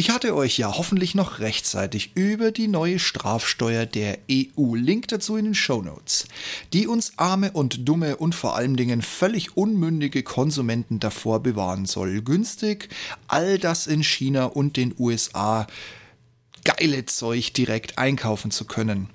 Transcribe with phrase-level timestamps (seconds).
[0.00, 5.36] Ich hatte euch ja hoffentlich noch rechtzeitig über die neue Strafsteuer der EU, Link dazu
[5.36, 6.26] in den Show Notes,
[6.72, 12.22] die uns arme und dumme und vor allen Dingen völlig unmündige Konsumenten davor bewahren soll,
[12.22, 12.88] günstig
[13.28, 15.66] all das in China und den USA
[16.64, 19.10] geile Zeug direkt einkaufen zu können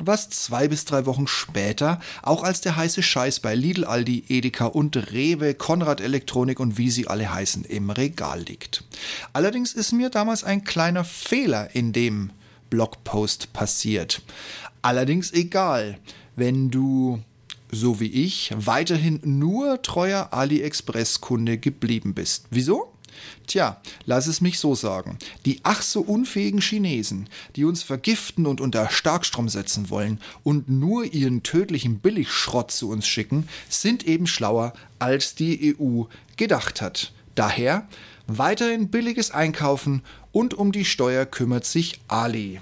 [0.00, 4.66] was zwei bis drei Wochen später auch als der heiße Scheiß bei Lidl, Aldi, Edeka
[4.66, 8.84] und Rewe, Konrad Elektronik und wie sie alle heißen im Regal liegt.
[9.32, 12.30] Allerdings ist mir damals ein kleiner Fehler in dem
[12.70, 14.22] Blogpost passiert.
[14.82, 15.98] Allerdings egal,
[16.36, 17.20] wenn du
[17.70, 22.46] so wie ich weiterhin nur treuer AliExpress-Kunde geblieben bist.
[22.50, 22.93] Wieso?
[23.46, 25.18] Tja, lass es mich so sagen.
[25.44, 31.04] Die ach so unfähigen Chinesen, die uns vergiften und unter Starkstrom setzen wollen und nur
[31.04, 36.04] ihren tödlichen Billigschrott zu uns schicken, sind eben schlauer, als die EU
[36.36, 37.12] gedacht hat.
[37.34, 37.86] Daher
[38.26, 40.02] weiterhin billiges Einkaufen
[40.32, 42.60] und um die Steuer kümmert sich Ali.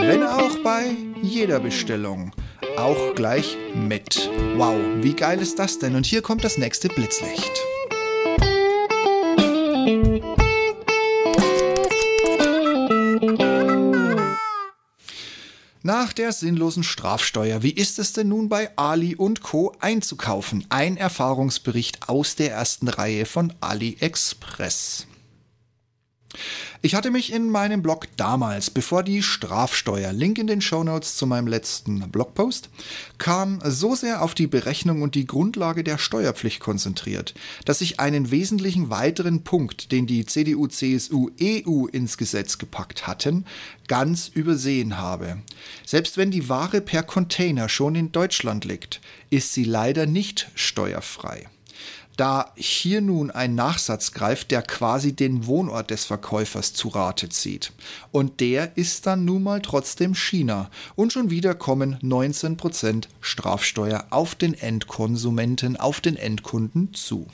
[0.00, 2.32] Wenn auch bei jeder Bestellung.
[2.76, 4.30] Auch gleich mit.
[4.56, 5.94] Wow, wie geil ist das denn?
[5.94, 7.52] Und hier kommt das nächste Blitzlicht.
[15.92, 19.74] Nach der sinnlosen Strafsteuer, wie ist es denn nun bei Ali und Co.
[19.80, 20.64] einzukaufen?
[20.68, 25.08] Ein Erfahrungsbericht aus der ersten Reihe von AliExpress.
[26.82, 31.26] Ich hatte mich in meinem Blog damals, bevor die Strafsteuer, Link in den Shownotes zu
[31.26, 32.70] meinem letzten Blogpost,
[33.18, 37.34] kam, so sehr auf die Berechnung und die Grundlage der Steuerpflicht konzentriert,
[37.66, 43.44] dass ich einen wesentlichen weiteren Punkt, den die CDU, CSU, EU ins Gesetz gepackt hatten,
[43.86, 45.36] ganz übersehen habe.
[45.84, 51.46] Selbst wenn die Ware per Container schon in Deutschland liegt, ist sie leider nicht steuerfrei
[52.16, 57.72] da hier nun ein Nachsatz greift, der quasi den Wohnort des Verkäufers zu Rate zieht.
[58.12, 60.70] Und der ist dann nun mal trotzdem China.
[60.96, 67.26] Und schon wieder kommen 19% Strafsteuer auf den Endkonsumenten, auf den Endkunden zu.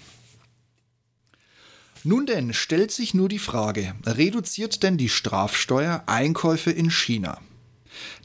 [2.04, 7.40] Nun denn, stellt sich nur die Frage, reduziert denn die Strafsteuer Einkäufe in China?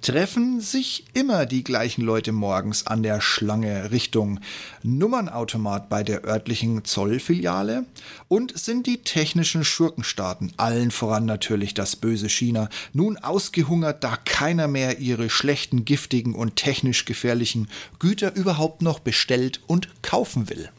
[0.02, 4.40] Treffen sich immer die gleichen Leute morgens an der Schlange Richtung
[4.84, 7.86] Nummernautomat bei der örtlichen Zollfiliale
[8.28, 14.68] und sind die technischen Schurkenstaaten, allen voran natürlich das böse China, nun ausgehungert, da keiner
[14.68, 17.68] mehr ihre schlechten, giftigen und technisch gefährlichen
[18.00, 20.70] Güter überhaupt noch bestellt und kaufen will.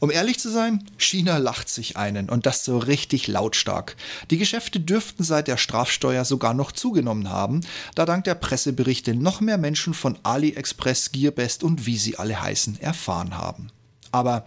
[0.00, 3.96] Um ehrlich zu sein, China lacht sich einen und das so richtig lautstark.
[4.30, 7.62] Die Geschäfte dürften seit der Strafsteuer sogar noch zugenommen haben,
[7.94, 12.80] da dank der Presseberichte noch mehr Menschen von AliExpress, Gearbest und wie sie alle heißen
[12.80, 13.70] erfahren haben.
[14.12, 14.46] Aber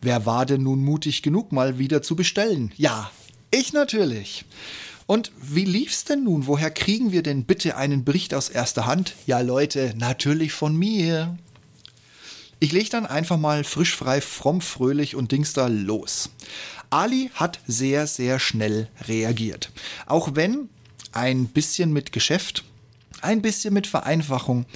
[0.00, 2.72] wer war denn nun mutig genug, mal wieder zu bestellen?
[2.76, 3.10] Ja,
[3.50, 4.44] ich natürlich.
[5.06, 6.46] Und wie lief's denn nun?
[6.46, 9.14] Woher kriegen wir denn bitte einen Bericht aus erster Hand?
[9.26, 11.36] Ja, Leute, natürlich von mir.
[12.62, 16.28] Ich lege dann einfach mal frisch frei, fromm, fröhlich und Dings da los.
[16.90, 19.72] Ali hat sehr, sehr schnell reagiert.
[20.04, 20.68] Auch wenn
[21.12, 22.64] ein bisschen mit Geschäft,
[23.22, 24.66] ein bisschen mit Vereinfachung,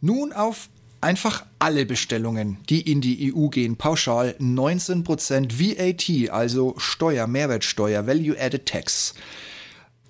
[0.00, 0.70] nun auf
[1.02, 8.40] einfach alle Bestellungen, die in die EU gehen, pauschal 19% VAT, also Steuer, Mehrwertsteuer, Value
[8.40, 9.12] Added Tax,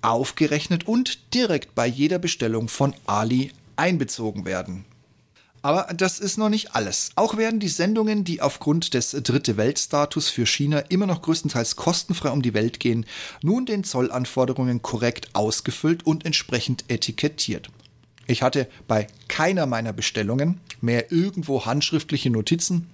[0.00, 4.84] aufgerechnet und direkt bei jeder Bestellung von Ali einbezogen werden.
[5.66, 7.10] Aber das ist noch nicht alles.
[7.16, 12.30] Auch werden die Sendungen, die aufgrund des Dritte Weltstatus für China immer noch größtenteils kostenfrei
[12.30, 13.04] um die Welt gehen,
[13.42, 17.68] nun den Zollanforderungen korrekt ausgefüllt und entsprechend etikettiert.
[18.28, 22.86] Ich hatte bei keiner meiner Bestellungen mehr irgendwo handschriftliche Notizen,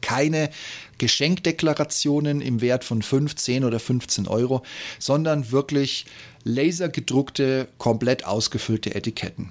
[0.00, 0.50] keine
[0.98, 4.62] Geschenkdeklarationen im Wert von 5, 10 oder 15 Euro,
[5.00, 6.06] sondern wirklich
[6.44, 9.50] lasergedruckte, komplett ausgefüllte Etiketten.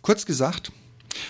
[0.00, 0.72] Kurz gesagt,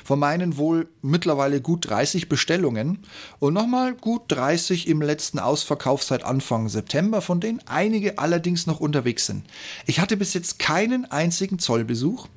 [0.05, 2.99] von meinen wohl mittlerweile gut 30 Bestellungen
[3.39, 8.81] und nochmal gut 30 im letzten Ausverkauf seit Anfang September, von denen einige allerdings noch
[8.81, 9.45] unterwegs sind.
[9.87, 12.29] Ich hatte bis jetzt keinen einzigen Zollbesuch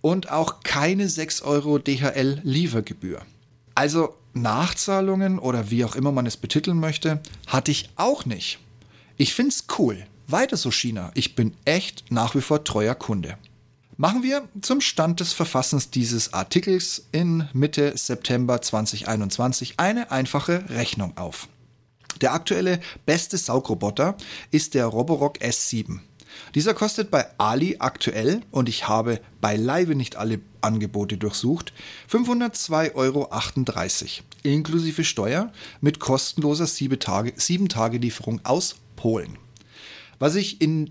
[0.00, 3.20] und auch keine 6 Euro DHL Liefergebühr.
[3.74, 8.58] Also Nachzahlungen oder wie auch immer man es betiteln möchte, hatte ich auch nicht.
[9.16, 10.06] Ich find's cool.
[10.28, 11.10] Weiter so China.
[11.14, 13.36] Ich bin echt nach wie vor treuer Kunde.
[14.00, 21.18] Machen wir zum Stand des Verfassens dieses Artikels in Mitte September 2021 eine einfache Rechnung
[21.18, 21.48] auf.
[22.22, 24.16] Der aktuelle beste Saugroboter
[24.50, 25.98] ist der Roborock S7.
[26.54, 31.74] Dieser kostet bei Ali aktuell, und ich habe beileibe nicht alle Angebote durchsucht,
[32.10, 33.28] 502,38 Euro,
[34.44, 39.36] inklusive Steuer mit kostenloser 7 Tage, 7 Tage Lieferung aus Polen.
[40.18, 40.90] Was ich in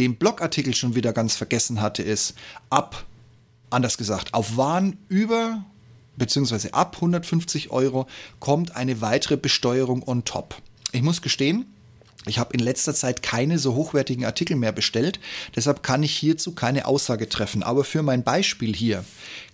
[0.00, 2.34] dem Blogartikel schon wieder ganz vergessen hatte, ist
[2.70, 3.04] ab,
[3.68, 5.62] anders gesagt, auf Waren über
[6.16, 8.06] beziehungsweise ab 150 Euro
[8.38, 10.56] kommt eine weitere Besteuerung on top.
[10.92, 11.66] Ich muss gestehen,
[12.26, 15.20] ich habe in letzter Zeit keine so hochwertigen Artikel mehr bestellt,
[15.54, 17.62] deshalb kann ich hierzu keine Aussage treffen.
[17.62, 19.04] Aber für mein Beispiel hier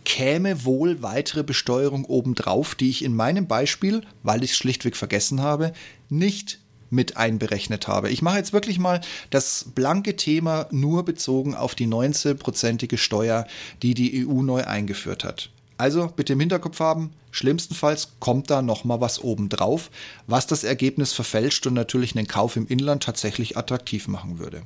[0.05, 5.41] käme wohl weitere Besteuerung obendrauf, die ich in meinem Beispiel, weil ich es schlichtweg vergessen
[5.41, 5.73] habe,
[6.09, 6.61] nicht
[6.91, 8.11] mit einberechnet habe.
[8.11, 9.01] Ich mache jetzt wirklich mal
[9.31, 13.47] das blanke Thema nur bezogen auf die 19-prozentige Steuer,
[13.83, 15.51] die die EU neu eingeführt hat.
[15.79, 19.91] Also bitte im Hinterkopf haben, schlimmstenfalls kommt da nochmal was obendrauf,
[20.27, 24.63] was das Ergebnis verfälscht und natürlich einen Kauf im Inland tatsächlich attraktiv machen würde.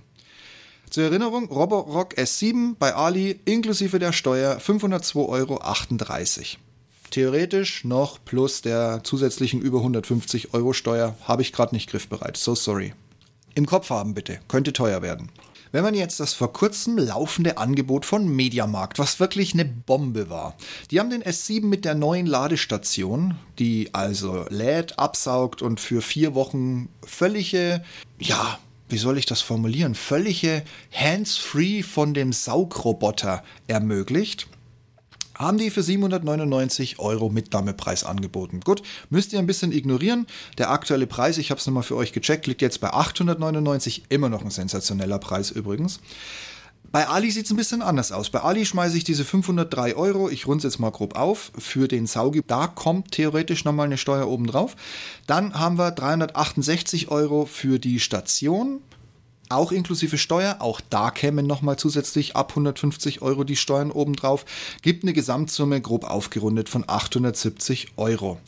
[0.89, 5.61] Zur Erinnerung, Roborock S7 bei Ali inklusive der Steuer 502,38 Euro.
[7.11, 12.37] Theoretisch noch plus der zusätzlichen über 150 Euro Steuer habe ich gerade nicht griffbereit.
[12.37, 12.95] So sorry.
[13.55, 15.29] Im Kopf haben bitte, könnte teuer werden.
[15.73, 20.57] Wenn man jetzt das vor kurzem laufende Angebot von Mediamarkt, was wirklich eine Bombe war.
[20.91, 26.35] Die haben den S7 mit der neuen Ladestation, die also lädt, absaugt und für vier
[26.35, 27.85] Wochen völlige,
[28.19, 28.59] ja,
[28.89, 34.49] wie soll ich das formulieren, völlige Hands-free von dem Saugroboter ermöglicht
[35.41, 38.61] haben die für 799 Euro Mitnahmepreis angeboten.
[38.61, 40.27] Gut, müsst ihr ein bisschen ignorieren.
[40.59, 44.05] Der aktuelle Preis, ich habe es nochmal für euch gecheckt, liegt jetzt bei 899.
[44.11, 46.01] Immer noch ein sensationeller Preis übrigens.
[46.93, 48.31] Bei Ali sieht es ein bisschen anders aus.
[48.31, 52.07] Bei Ali schmeiße ich diese 503 Euro, ich runde jetzt mal grob auf, für den
[52.07, 52.43] Saugi.
[52.45, 54.75] Da kommt theoretisch nochmal eine Steuer oben drauf.
[55.27, 58.81] Dann haben wir 368 Euro für die Station
[59.51, 60.57] auch inklusive Steuer.
[60.61, 64.45] Auch da kämen nochmal zusätzlich ab 150 Euro die Steuern obendrauf.
[64.83, 68.39] Gibt eine Gesamtsumme grob aufgerundet von 870 Euro.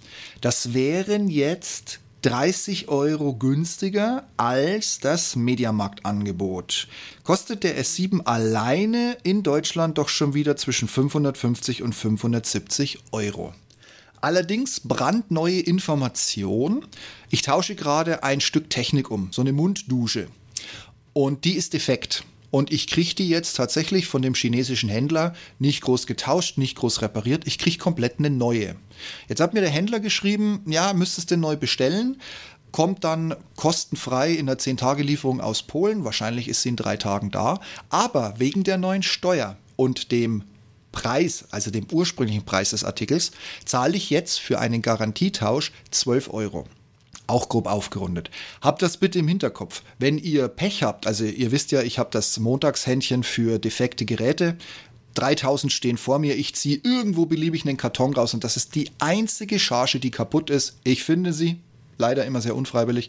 [0.41, 6.87] Das wären jetzt 30 Euro günstiger als das Mediamarkt-Angebot.
[7.25, 13.53] Kostet der S7 alleine in Deutschland doch schon wieder zwischen 550 und 570 Euro.
[14.21, 16.87] Allerdings brandneue Information.
[17.29, 20.29] Ich tausche gerade ein Stück Technik um, so eine Munddusche.
[21.13, 22.25] Und die ist defekt.
[22.53, 27.01] Und ich kriege die jetzt tatsächlich von dem chinesischen Händler nicht groß getauscht, nicht groß
[27.01, 27.47] repariert.
[27.47, 28.77] Ich kriege komplett eine neue.
[29.27, 32.21] Jetzt hat mir der Händler geschrieben, ja, müsstest du neu bestellen.
[32.71, 36.05] Kommt dann kostenfrei in der 10-Tage-Lieferung aus Polen.
[36.05, 37.59] Wahrscheinlich ist sie in drei Tagen da.
[37.89, 40.45] Aber wegen der neuen Steuer und dem
[40.93, 43.31] Preis, also dem ursprünglichen Preis des Artikels,
[43.65, 46.67] zahle ich jetzt für einen Garantietausch 12 Euro
[47.27, 48.31] auch grob aufgerundet.
[48.61, 49.83] Habt das bitte im Hinterkopf.
[49.99, 54.57] Wenn ihr Pech habt, also ihr wisst ja, ich habe das Montagshändchen für defekte Geräte.
[55.15, 58.91] 3000 stehen vor mir, ich ziehe irgendwo beliebig einen Karton raus und das ist die
[58.99, 60.79] einzige Charge, die kaputt ist.
[60.85, 61.61] Ich finde sie,
[62.03, 63.09] leider immer sehr unfreiwillig.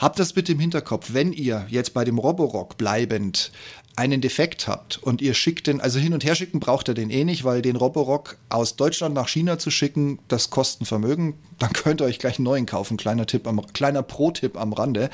[0.00, 3.52] Habt das bitte im Hinterkopf, wenn ihr jetzt bei dem Roborock bleibend
[3.96, 7.10] einen Defekt habt und ihr schickt den, also hin und her schicken braucht ihr den
[7.10, 11.38] eh nicht, weil den Roborock aus Deutschland nach China zu schicken, das kostet Vermögen.
[11.60, 12.96] Dann könnt ihr euch gleich einen neuen kaufen.
[12.96, 15.10] Kleiner Tipp am, kleiner Pro-Tipp am Rande.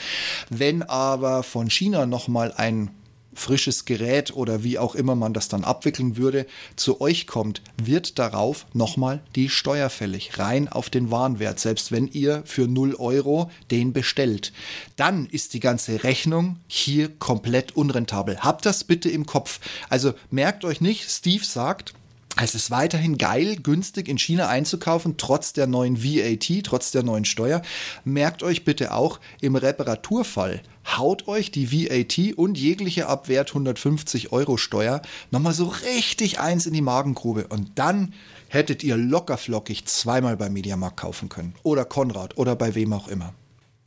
[0.48, 2.90] Wenn aber von China nochmal ein
[3.34, 6.46] frisches Gerät oder wie auch immer man das dann abwickeln würde,
[6.76, 12.08] zu euch kommt, wird darauf nochmal die Steuer fällig, rein auf den Warenwert, selbst wenn
[12.08, 14.52] ihr für 0 Euro den bestellt.
[14.96, 18.40] Dann ist die ganze Rechnung hier komplett unrentabel.
[18.40, 19.60] Habt das bitte im Kopf.
[19.88, 21.94] Also merkt euch nicht, Steve sagt,
[22.42, 27.24] es ist weiterhin geil, günstig in China einzukaufen, trotz der neuen VAT, trotz der neuen
[27.24, 27.62] Steuer.
[28.04, 30.62] Merkt euch bitte auch, im Reparaturfall
[30.96, 36.72] haut euch die VAT und jegliche Abwert 150 Euro Steuer nochmal so richtig eins in
[36.72, 38.14] die Magengrube und dann
[38.48, 41.54] hättet ihr lockerflockig zweimal beim Mediamarkt kaufen können.
[41.62, 43.34] Oder Konrad oder bei wem auch immer.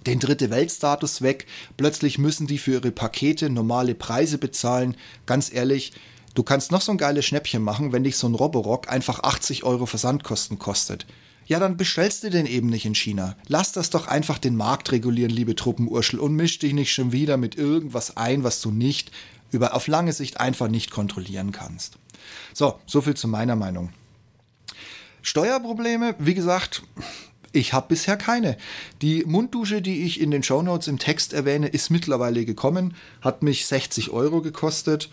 [0.05, 1.45] den dritte Weltstatus weg.
[1.77, 4.97] Plötzlich müssen die für ihre Pakete normale Preise bezahlen.
[5.25, 5.93] Ganz ehrlich,
[6.33, 9.63] du kannst noch so ein geiles Schnäppchen machen, wenn dich so ein Roborock einfach 80
[9.63, 11.05] Euro Versandkosten kostet.
[11.45, 13.35] Ja, dann bestellst du den eben nicht in China.
[13.47, 17.37] Lass das doch einfach den Markt regulieren, liebe Truppenurschel, und misch dich nicht schon wieder
[17.37, 19.11] mit irgendwas ein, was du nicht
[19.51, 21.97] über auf lange Sicht einfach nicht kontrollieren kannst.
[22.53, 23.89] So, so viel zu meiner Meinung.
[25.21, 26.83] Steuerprobleme, wie gesagt,
[27.51, 28.57] ich habe bisher keine.
[29.01, 33.65] Die Munddusche, die ich in den Shownotes im Text erwähne, ist mittlerweile gekommen, hat mich
[33.65, 35.09] 60 Euro gekostet.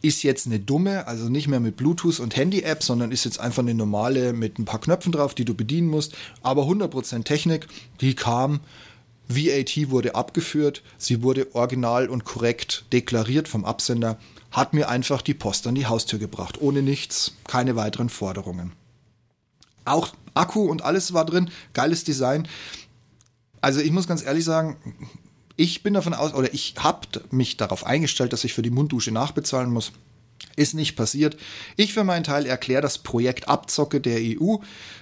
[0.00, 3.62] Ist jetzt eine dumme, also nicht mehr mit Bluetooth und Handy-App, sondern ist jetzt einfach
[3.62, 6.16] eine normale mit ein paar Knöpfen drauf, die du bedienen musst.
[6.42, 7.66] Aber 100% Technik,
[8.00, 8.60] die kam.
[9.28, 14.18] VAT wurde abgeführt, sie wurde original und korrekt deklariert vom Absender,
[14.50, 16.60] hat mir einfach die Post an die Haustür gebracht.
[16.60, 18.72] Ohne nichts, keine weiteren Forderungen.
[19.84, 22.48] Auch Akku und alles war drin, geiles Design.
[23.60, 24.76] Also ich muss ganz ehrlich sagen,
[25.58, 27.00] ich bin davon aus, oder ich habe
[27.32, 29.90] mich darauf eingestellt, dass ich für die Munddusche nachbezahlen muss.
[30.54, 31.36] Ist nicht passiert.
[31.76, 34.58] Ich für meinen Teil erkläre das Projekt Abzocke der EU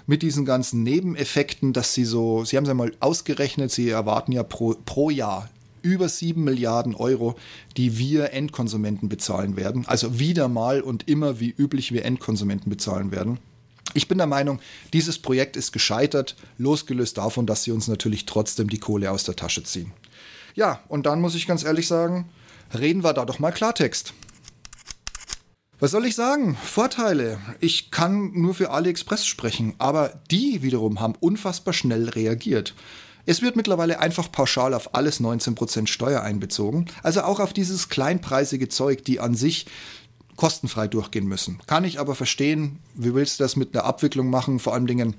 [0.07, 4.33] mit diesen ganzen Nebeneffekten, dass sie so, sie haben es ja mal ausgerechnet, sie erwarten
[4.33, 5.51] ja pro, pro Jahr
[5.83, 7.37] über 7 Milliarden Euro,
[7.77, 9.87] die wir Endkonsumenten bezahlen werden.
[9.87, 13.39] Also wieder mal und immer wie üblich wir Endkonsumenten bezahlen werden.
[13.93, 14.61] Ich bin der Meinung,
[14.95, 19.37] dieses Projekt ist gescheitert, losgelöst davon, dass sie uns natürlich trotzdem die Kohle aus der
[19.37, 19.93] Tasche ziehen.
[20.57, 22.31] Ja, und dann muss ich ganz ehrlich sagen,
[22.77, 24.15] reden wir da doch mal Klartext.
[25.79, 26.57] Was soll ich sagen?
[26.57, 27.39] Vorteile.
[27.61, 32.75] Ich kann nur für AliExpress sprechen, aber die wiederum haben unfassbar schnell reagiert.
[33.27, 38.71] Es wird mittlerweile einfach pauschal auf alles 19% Steuer einbezogen, also auch auf dieses kleinpreisige
[38.71, 39.67] Zeug, die an sich
[40.37, 41.61] kostenfrei durchgehen müssen.
[41.67, 45.17] Kann ich aber verstehen, wie willst du das mit einer Abwicklung machen, vor allen Dingen,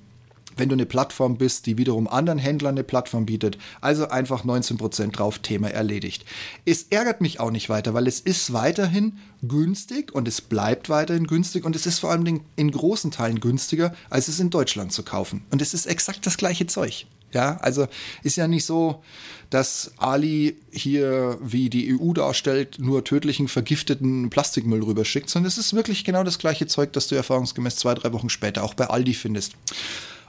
[0.58, 3.58] wenn du eine Plattform bist, die wiederum anderen Händlern eine Plattform bietet.
[3.82, 6.26] Also einfach 19% drauf, Thema erledigt.
[6.66, 11.28] Es ärgert mich auch nicht weiter, weil es ist weiterhin günstig und es bleibt weiterhin
[11.28, 15.04] günstig und es ist vor Dingen in großen Teilen günstiger, als es in Deutschland zu
[15.04, 15.44] kaufen.
[15.52, 17.06] Und es ist exakt das gleiche Zeug.
[17.34, 17.88] Ja, also
[18.24, 19.04] ist ja nicht so,
[19.50, 25.74] dass Ali hier, wie die EU darstellt, nur tödlichen, vergifteten Plastikmüll rüberschickt, sondern es ist
[25.74, 29.14] wirklich genau das gleiche Zeug, das du erfahrungsgemäß zwei, drei Wochen später auch bei Aldi
[29.14, 29.54] findest.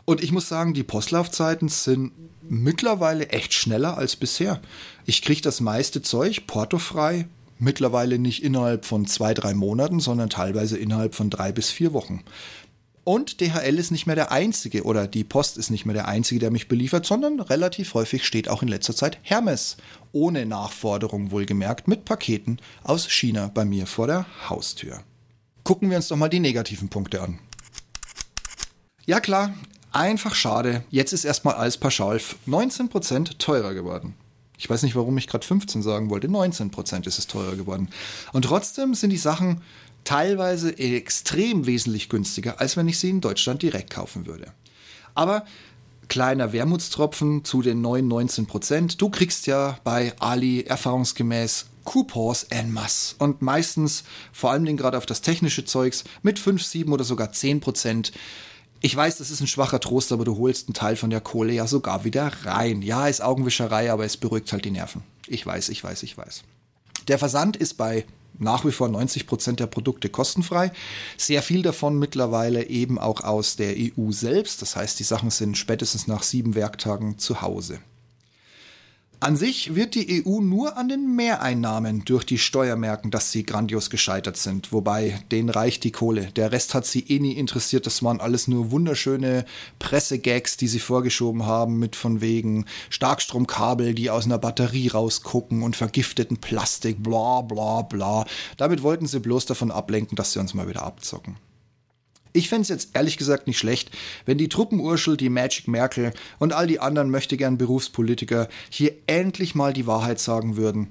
[0.08, 2.12] Und ich muss sagen, die Postlaufzeiten sind
[2.48, 4.62] mittlerweile echt schneller als bisher.
[5.04, 7.26] Ich kriege das meiste Zeug portofrei,
[7.58, 12.24] mittlerweile nicht innerhalb von zwei, drei Monaten, sondern teilweise innerhalb von drei bis vier Wochen.
[13.04, 16.40] Und DHL ist nicht mehr der einzige oder die Post ist nicht mehr der einzige,
[16.40, 19.76] der mich beliefert, sondern relativ häufig steht auch in letzter Zeit Hermes,
[20.12, 25.02] ohne Nachforderung wohlgemerkt, mit Paketen aus China bei mir vor der Haustür.
[25.64, 27.40] Gucken wir uns doch mal die negativen Punkte an.
[29.04, 29.54] Ja klar,
[29.92, 30.84] einfach schade.
[30.90, 34.14] Jetzt ist erstmal alles pauschal 19% teurer geworden.
[34.58, 36.28] Ich weiß nicht, warum ich gerade 15 sagen wollte.
[36.28, 37.88] 19% ist es teurer geworden.
[38.32, 39.62] Und trotzdem sind die Sachen
[40.04, 44.52] teilweise extrem wesentlich günstiger, als wenn ich sie in Deutschland direkt kaufen würde.
[45.14, 45.44] Aber
[46.08, 49.00] kleiner Wermutstropfen zu den neuen 19 Prozent.
[49.00, 55.06] Du kriegst ja bei Ali erfahrungsgemäß Coupons en masse und meistens vor allem gerade auf
[55.06, 58.12] das technische Zeugs mit 5, 7 oder sogar 10 Prozent.
[58.80, 61.52] Ich weiß, das ist ein schwacher Trost, aber du holst einen Teil von der Kohle
[61.52, 62.80] ja sogar wieder rein.
[62.82, 65.02] Ja, ist Augenwischerei, aber es beruhigt halt die Nerven.
[65.26, 66.44] Ich weiß, ich weiß, ich weiß.
[67.08, 68.04] Der Versand ist bei
[68.38, 70.70] nach wie vor 90 Prozent der Produkte kostenfrei.
[71.16, 74.62] Sehr viel davon mittlerweile eben auch aus der EU selbst.
[74.62, 77.80] Das heißt, die Sachen sind spätestens nach sieben Werktagen zu Hause.
[79.20, 83.42] An sich wird die EU nur an den Mehreinnahmen durch die Steuer merken, dass sie
[83.42, 84.72] grandios gescheitert sind.
[84.72, 86.30] Wobei, denen reicht die Kohle.
[86.36, 87.84] Der Rest hat sie eh nie interessiert.
[87.86, 89.44] Das waren alles nur wunderschöne
[89.80, 95.74] Pressegags, die sie vorgeschoben haben, mit von wegen Starkstromkabel, die aus einer Batterie rausgucken und
[95.74, 98.24] vergifteten Plastik, bla bla bla.
[98.56, 101.38] Damit wollten sie bloß davon ablenken, dass sie uns mal wieder abzocken.
[102.32, 103.90] Ich fände es jetzt ehrlich gesagt nicht schlecht,
[104.26, 109.72] wenn die Truppenurschel, die Magic Merkel und all die anderen möchtegern Berufspolitiker hier endlich mal
[109.72, 110.88] die Wahrheit sagen würden.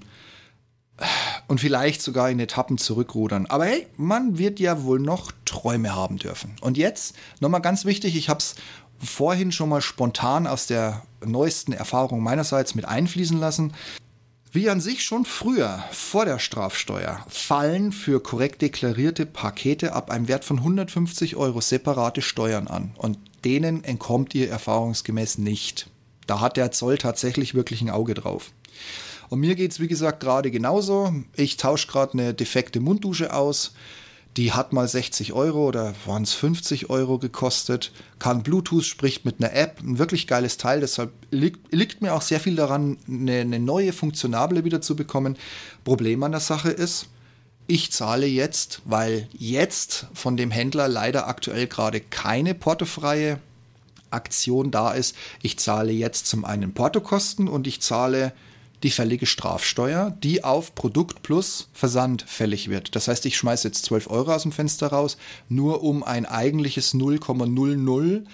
[1.47, 3.45] Und vielleicht sogar in Etappen zurückrudern.
[3.45, 6.55] Aber hey, man wird ja wohl noch Träume haben dürfen.
[6.61, 8.55] Und jetzt nochmal ganz wichtig, ich habe es
[8.97, 13.73] vorhin schon mal spontan aus der neuesten Erfahrung meinerseits mit einfließen lassen.
[14.51, 20.29] Wie an sich schon früher, vor der Strafsteuer, fallen für korrekt deklarierte Pakete ab einem
[20.29, 22.91] Wert von 150 Euro separate Steuern an.
[22.95, 25.89] Und denen entkommt ihr erfahrungsgemäß nicht.
[26.27, 28.51] Da hat der Zoll tatsächlich wirklich ein Auge drauf.
[29.29, 31.13] Und mir geht es, wie gesagt, gerade genauso.
[31.35, 33.73] Ich tausche gerade eine defekte Munddusche aus.
[34.37, 37.91] Die hat mal 60 Euro oder waren es 50 Euro gekostet.
[38.19, 39.79] Kann Bluetooth, spricht mit einer App.
[39.81, 40.79] Ein wirklich geiles Teil.
[40.79, 45.37] Deshalb liegt, liegt mir auch sehr viel daran, eine, eine neue funktionable wieder zu bekommen.
[45.83, 47.07] Problem an der Sache ist,
[47.65, 53.39] ich zahle jetzt, weil jetzt von dem Händler leider aktuell gerade keine portofreie
[54.11, 55.15] Aktion da ist.
[55.41, 58.33] Ich zahle jetzt zum einen Portokosten und ich zahle
[58.83, 62.95] die fällige Strafsteuer, die auf Produkt plus Versand fällig wird.
[62.95, 65.17] Das heißt, ich schmeiße jetzt 12 Euro aus dem Fenster raus,
[65.49, 68.25] nur um ein eigentliches 0,00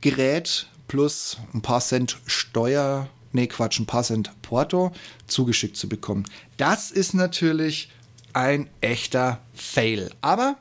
[0.00, 4.92] Gerät plus ein paar Cent Steuer, nee Quatsch, ein paar Cent Porto
[5.26, 6.24] zugeschickt zu bekommen.
[6.56, 7.90] Das ist natürlich
[8.32, 10.10] ein echter Fail.
[10.20, 10.56] Aber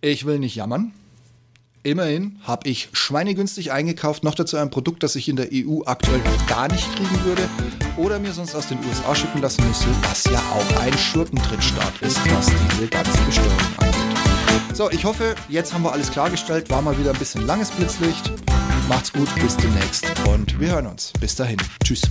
[0.00, 0.92] ich will nicht jammern.
[1.82, 6.20] Immerhin habe ich schweinegünstig eingekauft, noch dazu ein Produkt, das ich in der EU aktuell
[6.48, 7.48] gar nicht kriegen würde
[7.96, 12.18] oder mir sonst aus den USA schicken lassen müsste, was ja auch ein Schurkentrittstart ist,
[12.34, 14.76] was diese ganze Besteuerung angeht.
[14.76, 16.70] So, ich hoffe, jetzt haben wir alles klargestellt.
[16.70, 18.30] War mal wieder ein bisschen langes Blitzlicht.
[18.88, 21.12] Macht's gut, bis demnächst und wir hören uns.
[21.20, 21.58] Bis dahin.
[21.82, 22.02] Tschüss.